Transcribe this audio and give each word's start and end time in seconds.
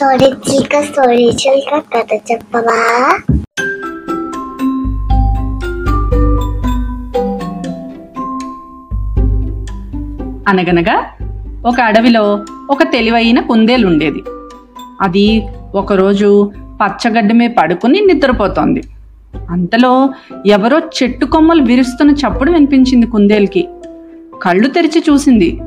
Story 0.00 0.26
చిల్క 0.26 0.80
story 0.80 1.30
చిల్క 1.30 1.78
కథ 1.78 2.20
చెప్పవా? 2.32 2.76
అనగనగా 10.48 11.06
ఒక 11.66 11.80
అడవిలో 11.80 12.44
ఒక 12.70 12.82
తెలివైన 12.82 13.40
కుందేలు 13.40 13.86
ఉండేది 13.86 14.22
అది 15.00 15.48
ఒకరోజు 15.74 16.52
పచ్చగడ్డి 16.82 17.34
మీద 17.34 17.50
పడుకుని 17.58 18.00
నిద్రపోతోంది. 18.00 18.82
అంతలో 19.50 20.10
ఎవరో 20.46 20.78
చెట్టు 20.78 21.26
కొమ్మలు 21.26 21.62
విరుస్తున్న 21.62 22.10
చప్పుడు 22.10 22.52
వినిపించింది 22.52 23.06
కుందేలుకి 23.06 23.68
కళ్ళు 24.42 24.68
తెరిచి 24.68 25.04
చూసింది 25.10 25.60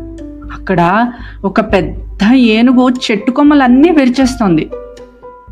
అక్కడ 0.54 1.11
ఒక 1.45 1.61
పెద్ద 1.61 2.33
ఏనుగు 2.33 2.89
చెట్టు 2.89 3.31
కొమ్మలన్నీ 3.31 3.91
విరిచేస్తోంది. 3.91 4.70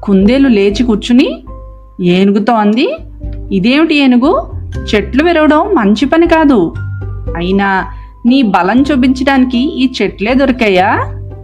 కుందేలు 0.03 0.47
లేచి 0.47 0.83
కూర్చుని 0.83 1.43
ఏనుగుతో 2.01 2.53
అంది 2.53 2.97
ఇదేమిటి 3.51 3.95
ఏనుగు? 3.95 4.51
చెట్లు 4.95 5.23
విరవడం 5.23 5.75
మంచి 5.75 6.05
పని 6.05 6.27
కాదు. 6.27 6.73
అయినా 7.37 7.85
నీ 8.25 8.41
బలం 8.41 8.81
చూపించడానికి 8.81 9.83
ఈ 9.83 9.93
చెట్లే 10.01 10.33
దొరికాయా? 10.33 10.87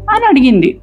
అని 0.09 0.26
అడిగింది. 0.26 0.79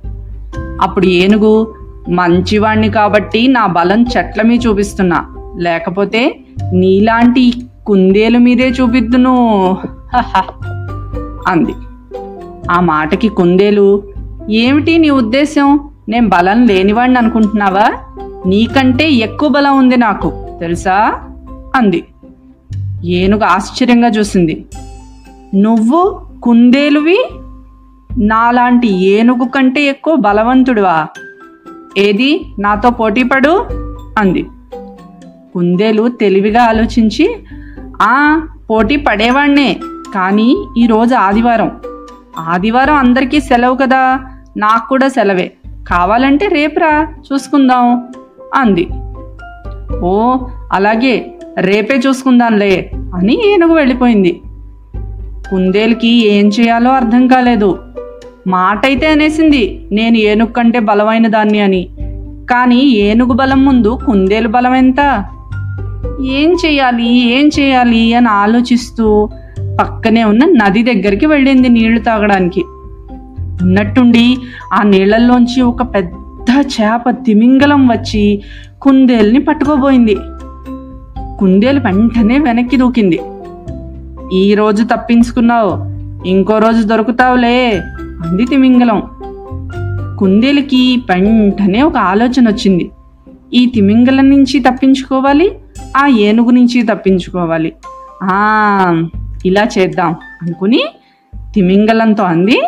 అప్పుడు 0.80 1.06
ఏనుగు 1.06 1.74
మంచివాణ్ణి 2.08 2.90
కాబట్టి 2.90 3.48
నా 3.48 3.66
బలం 3.66 4.06
చెట్ల 4.16 4.42
మీద 4.42 4.60
చూపిస్తున్నా. 4.66 5.26
లేకపోతే 5.58 6.40
నీలాంటి 6.72 7.52
కుందేలు 7.86 8.38
మీదే 8.38 8.68
చూపిద్దును. 8.68 9.76
హహ 10.14 10.42
అంది. 11.48 11.74
ఆ 12.70 12.80
మాటకి 12.80 13.28
కుందేలు 13.28 14.02
ఏమిటి 14.50 14.98
నీ 14.98 15.10
ఉద్దేశం 15.10 15.90
నేను 16.08 16.28
బలం 16.28 16.66
లేనివాడిని 16.66 17.18
అనుకుంటున్నావా? 17.18 17.90
నీకంటే 18.46 19.10
ఎక్కువ 19.10 19.48
బలం 19.48 19.78
ఉంది 19.78 19.96
నాకు 19.96 20.56
తెలుసా? 20.60 21.20
అంది. 21.76 22.04
ఏనుగు 23.04 23.44
ఆశ్చర్యంగా 23.44 24.08
చూసింది. 24.08 24.64
నువ్వు 25.54 26.20
కుందేలువి? 26.42 27.28
నాలాంటి 28.18 28.88
ఏనుగు 28.88 29.48
కంటే 29.48 29.82
ఎక్కువ 29.82 30.16
బలవంతుడివా? 30.16 31.06
ఏది? 31.98 32.46
నాతో 32.58 32.90
పోటీపడు? 32.90 33.66
అంది. 34.18 34.46
కుందేలు 35.54 36.08
తెలివిగా 36.08 36.62
ఆలోచించి 36.62 37.36
ఆ 38.02 38.46
పోటీ 38.70 38.96
పడేవాణ్ణే 38.96 39.80
కానీ 40.14 40.56
ఈరోజు 40.78 41.14
ఆదివారం. 41.14 41.70
ఆదివారం 42.38 42.94
అందరికీ 42.94 43.40
సెలవు 43.40 43.76
కదా. 43.76 44.20
నాకు 44.56 44.88
కూడా 44.88 45.08
సెలవే. 45.08 45.52
కావాలంటే 45.88 46.46
రేపురా 46.46 47.06
చూసుకుందాం 47.32 48.08
అంది. 48.54 48.88
ఓ 50.02 50.36
అలాగే. 50.72 51.30
రేపే 51.58 51.94
చూసుకుందాంలే 51.94 52.90
అని 53.14 53.52
ఏనుగు 53.52 53.74
వెళ్ళిపోయింది. 53.74 54.40
కుందేలుకి 55.50 56.28
ఏం 56.28 56.48
చేయాలో 56.48 56.90
అర్థం 56.90 57.26
కాలేదు. 57.26 57.78
మాట 58.46 58.86
అయితే 58.86 59.06
అనేసింది 59.06 59.88
నేను 59.92 60.16
ఏనుగు 60.16 60.52
కంటే 60.52 60.78
బలమైన 60.78 61.26
దాన్ని 61.26 61.60
అని. 61.60 61.88
కానీ 62.50 62.80
ఏనుగు 62.80 63.32
బలం 63.32 63.64
ముందు 63.64 63.98
కుందేలు 64.06 64.48
బలం 64.48 64.74
ఎంత? 64.74 65.24
ఏం 66.22 66.56
చేయాలి 66.66 67.38
ఏం 67.38 67.50
చేయాలి 67.60 68.14
అని 68.14 68.28
ఆలోచిస్తూ 68.28 69.28
పక్కనే 69.80 70.24
ఉన్న 70.24 70.44
నది 70.44 70.82
దగ్గరికి 70.82 71.26
వెళ్ళింది 71.26 71.68
నీళ్ళు 71.68 72.00
తాగడానికి. 72.00 72.64
ఉన్నట్టుండి 73.62 74.36
ఆ 74.72 74.82
నీళ్ళల్లోంచి 74.82 75.62
ఒక 75.62 75.82
పెద్ద 75.82 76.60
చేప 76.60 77.10
తిమింగలం 77.10 77.88
వచ్చి 77.88 78.42
కుందేల్ని 78.82 79.40
పట్టుకోబోయింది. 79.40 80.16
కుందేలు 81.38 81.80
వెంటనే 81.80 82.38
వెనక్కి 82.38 82.76
దూకింది. 82.76 83.20
ఈ 84.32 84.54
రోజు 84.54 84.84
తప్పించుకున్నావు 84.84 85.94
ఇంకో 86.28 86.58
రోజు 86.58 86.82
దొరుకుతావులే 86.82 87.80
అంది 88.24 88.44
తిమింగలం. 88.44 89.02
కుందేలుకి 90.18 91.02
వెంటనే 91.10 91.82
ఒక 91.82 91.96
ఆలోచన 91.96 92.48
వచ్చింది. 92.48 92.90
ఈ 93.54 93.66
తిమింగలం 93.66 94.30
నుంచి 94.30 94.60
తప్పించుకోవాలి 94.60 95.50
ఆ 95.96 96.06
ఏనుగు 96.06 96.50
నుంచి 96.50 96.82
తప్పించుకోవాలి. 96.82 97.72
ఆ 98.22 99.02
ఇలా 99.44 99.66
చేద్దాం 99.78 100.14
అనుకుని 100.42 100.84
తిమింగలంతో 101.54 102.24
అంది. 102.24 102.62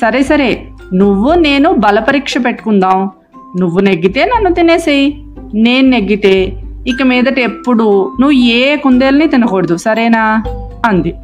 సరే 0.00 0.22
సరే 0.22 0.68
నువ్వు 0.94 1.34
నేను 1.34 1.72
బలపరీక్ష 1.72 2.34
పెట్టుకుందాం. 2.44 3.10
నువ్వు 3.60 3.80
నెగ్గితే 3.80 4.24
నన్ను 4.24 4.54
తినేసేయి. 4.54 5.26
నేను 5.54 5.88
నెగ్గితే 5.88 6.62
ఇక 6.88 7.02
మీదట 7.02 7.38
ఎప్పుడు 7.38 8.16
నువ్వు 8.20 8.32
ఏ 8.32 8.76
కుందేల్ని 8.76 9.28
తినకూడదు 9.28 9.76
సరేనా? 9.76 10.42
అంది. 10.86 11.14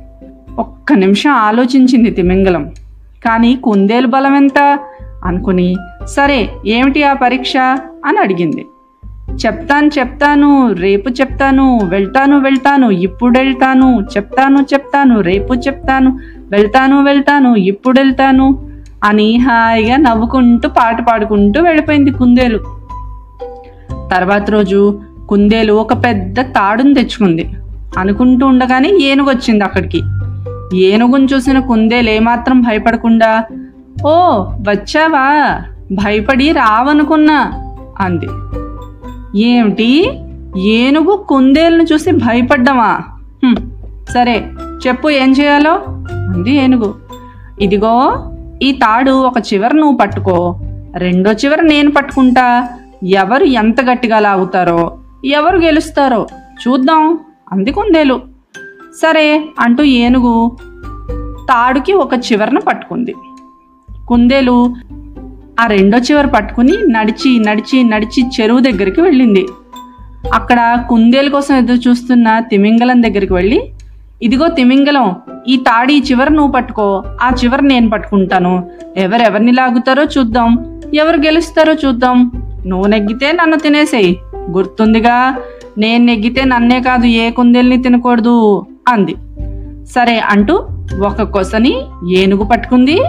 ఒక్క 0.58 0.92
నిమిషం 0.92 1.30
ఆలోచించింది 1.30 2.10
తిమింగలం. 2.10 2.70
కానీ 3.24 3.56
కుందేలు 3.56 4.06
బలం 4.06 4.36
ఎంత 4.36 4.78
అనుకుని 5.24 5.76
సరే 6.04 6.48
ఏమిటి 6.66 7.02
ఆ 7.02 7.12
పరీక్ష? 7.12 7.56
అని 8.06 8.18
అడిగింది. 8.18 8.66
చెప్తాను 9.44 9.86
చెప్తాను 9.86 10.72
రేపు 10.72 11.08
చెప్తాను 11.08 11.80
వెళ్తాను 11.84 12.38
వెళ్తాను 12.38 12.90
ఇప్పుడు 12.90 13.38
వెళ్తాను 13.38 14.00
చెప్తాను 14.00 14.58
చెప్తాను 14.60 15.20
రేపు 15.20 15.54
చెప్తాను 15.54 16.18
వెళ్తాను 16.50 17.02
వెళ్తాను 17.02 17.56
ఇప్పుడు 17.56 18.00
వెళ్తాను 18.00 18.58
అని 19.04 19.36
హాయిగా 19.36 19.96
నవ్వుకుంటూ 19.96 20.68
పాట 20.68 21.02
పాడుకుంటూ 21.02 21.62
వెళ్ళిపోయింది 21.62 22.10
కుందేలు. 22.10 22.60
తర్వాత 24.10 24.50
రోజు 24.50 25.00
కుందేలు 25.28 25.72
ఒక 25.72 25.92
పెద్ద 26.04 26.40
తాడును 26.40 26.94
తెచ్చుకుంది. 26.94 27.50
అనుకుంటూ 27.98 28.46
ఉండగానే 28.46 28.92
ఏనుగు 29.00 29.28
వచ్చింది 29.28 29.64
అక్కడికి. 29.64 30.02
ఏనుగును 30.76 31.24
చూసిన 31.24 31.58
కుందేలు 31.58 32.10
ఏమాత్రం 32.10 32.60
భయపడకుండా 32.60 33.44
ఓ 34.06 34.14
వచ్చావా? 34.68 35.54
భయపడి 35.92 36.52
రావనుకున్నా 36.52 37.52
అంది. 38.00 38.28
ఏమిటి? 39.36 40.20
ఏనుగు 40.58 41.24
కుందేలును 41.28 41.82
చూసి 41.82 42.10
భయపడ్డామా? 42.12 43.00
సరే 44.08 44.52
చెప్పు 44.86 45.10
ఏం 45.10 45.32
చేయాలో? 45.32 45.72
అంది 46.12 46.52
ఏనుగు. 46.52 46.94
ఇదిగో 47.60 48.24
ఈ 48.62 48.72
తాడు 48.72 49.10
ఒక 49.10 49.38
చివర 49.52 49.74
నువ్వు 49.74 49.96
పట్టుకో. 49.96 50.60
రెండో 50.96 51.32
చివర 51.32 51.60
నేను 51.60 51.90
పట్టుకుంటా. 51.90 52.68
ఎవరు 53.04 53.44
ఎంత 53.44 53.80
గట్టిగా 53.80 54.18
లాగుతారో 54.18 54.98
ఎవరు 55.24 55.58
గెలుస్తారో 55.58 56.26
చూద్దాం 56.68 57.18
అంది 57.52 57.70
కుందేలు. 57.70 58.20
సరే 59.02 59.44
అంటూ 59.60 59.82
ఏనుగు 59.84 60.56
తాడుకి 61.44 61.92
ఒక 61.92 62.14
చివరను 62.14 62.60
పట్టుకుంది. 62.60 63.14
కుందేలు 64.08 64.74
ఆ 65.60 65.66
రెండో 65.66 65.98
చివర 65.98 66.26
పట్టుకుని 66.26 66.72
నడిచి 66.88 67.38
నడిచి 67.38 67.82
నడిచి 67.82 68.24
చెరువు 68.26 68.60
దగ్గరికి 68.60 69.00
వెళ్ళింది. 69.00 69.46
అక్కడ 70.34 70.84
కుందేలు 70.88 71.30
కోసం 71.30 71.56
ఎదురు 71.56 71.88
చూస్తున్న 71.88 72.38
తిమింగలం 72.40 73.02
దగ్గరికి 73.02 73.32
వెళ్ళి 73.32 73.62
ఇదిగో 74.22 74.48
తిమింగలం 74.48 75.16
ఈ 75.48 75.56
తాడి 75.56 75.94
ఈ 75.94 76.02
చివర 76.10 76.28
నువ్వు 76.28 76.52
పట్టుకో 76.52 77.04
ఆ 77.22 77.32
చివర 77.44 77.60
నేను 77.60 77.90
పట్టుకుంటాను. 77.90 78.70
ఎవరెవరిని 78.96 79.52
లాగుతారో 79.52 80.04
చూద్దాం 80.04 80.80
ఎవరు 80.94 81.16
గెలుస్తారో 81.16 81.72
చూద్దాం. 81.72 82.32
నువ్వు 82.66 82.86
నెగ్గితే 82.86 83.32
నన్ను 83.32 83.56
తినేసేయి. 83.56 84.20
గుర్తుందిగా 84.50 85.36
నేను 85.78 86.04
నెగ్గితే 86.04 86.44
నన్నే 86.44 86.80
కాదు 86.80 87.06
ఏ 87.06 87.30
కుందేల్ని 87.30 87.82
తినకూడదు 87.82 88.66
అంది. 88.88 89.14
సరే 89.84 90.18
అంటూ 90.18 90.68
ఒక 91.04 91.22
కొసని 91.22 91.76
ఏనుగు 92.14 92.44
పట్టుకుంది 92.44 93.00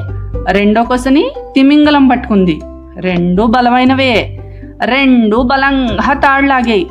రెండో 0.51 0.83
కొసని 0.83 1.31
తిమింగలం 1.55 2.07
పట్టుకుంది. 2.07 2.61
రెండు 2.97 3.43
బలమైనవే. 3.43 4.39
రెండు 4.85 5.37
బలంగా 5.37 6.13
తాళ్ళాగాయి. 6.13 6.87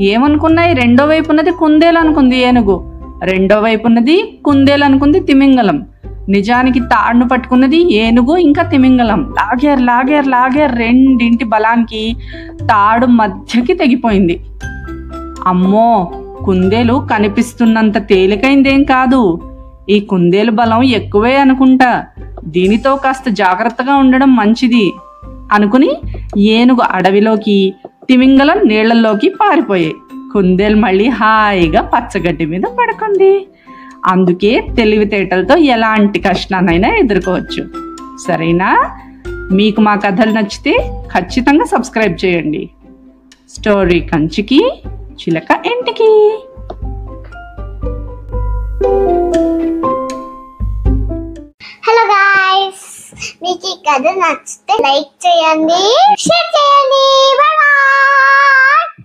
ఏమనుకున్నాయి? 0.00 0.74
రెండో 0.74 1.04
వైపు 1.04 1.30
ఉన్నది 1.30 1.50
కుందేలు 1.50 1.98
అనుకుంది 1.98 2.38
ఏనుగు. 2.38 2.92
రెండో 3.22 3.60
వైపు 3.60 3.86
ఉన్నది 3.86 4.38
కుందేలు 4.44 4.84
అనుకుంది 4.84 5.20
తిమింగలం. 5.20 5.86
నిజానికి 6.28 6.80
తాడును 6.80 7.28
పట్టుకున్నది 7.28 7.94
ఏనుగు 7.94 8.36
ఇంకా 8.36 8.62
తిమింగలం. 8.62 9.34
లాగేర్ 9.38 9.80
లాగేర్ 9.80 10.26
లాగేర్ 10.26 10.78
రెండింటి 10.78 11.44
బలానికి 11.44 12.16
తాడు 12.62 13.06
మధ్యకి 13.06 13.74
తెగిపోయింది. 13.74 14.40
అమ్మో! 15.46 16.12
కుందేలు 16.44 17.06
కనిపిస్తున్నంత 17.10 17.98
తేలికైందేం 17.98 18.84
కాదు. 18.84 19.40
ఈ 19.88 20.00
కుందేలు 20.00 20.50
బలం 20.50 20.82
ఎక్కువే 20.82 21.36
అనుకుంటా. 21.36 22.04
దీనితో 22.46 22.96
కాస్త 22.96 23.28
జాగ్రత్తగా 23.28 23.94
ఉండడం 23.96 24.36
మంచిది 24.36 24.92
అనుకుని 25.52 25.96
ఏనుగు 26.38 26.80
అడవిలోకి 26.80 27.74
తిమింగలం 28.08 28.60
నీళ్ళలోకి 28.66 29.28
పారిపోయాయి 29.28 29.94
కుందేలు 30.32 30.76
మళ్ళీ 30.76 31.08
హాయిగా 31.08 31.82
పచ్చగడ్డి 31.82 32.46
మీద 32.46 32.62
పడుకుంది. 32.78 33.48
అందుకే 34.06 34.60
తెలివితేటలతో 34.76 35.56
ఎలాంటి 35.56 36.18
కష్టాన్నైనా 36.18 36.88
ఎదుర్కోవచ్చు. 36.88 37.68
సరేనా? 38.26 38.98
మీకు 39.52 39.80
మా 39.80 39.94
కథలు 39.94 40.30
నచ్చితే 40.30 41.02
ఖచ్చితంగా 41.18 41.64
సబ్స్క్రైబ్ 41.64 42.24
చేయండి. 42.24 42.70
స్టోరీ 43.48 44.00
కంచికి 44.00 44.82
చిలక 45.12 45.62
ఇంటికి. 45.66 46.38
కథ 53.96 54.08
నచ్చితే 54.20 54.74
లైక్ 54.84 55.12
చేయండి 55.24 55.78
షేర్ 56.24 56.48
చేయండి. 56.56 57.04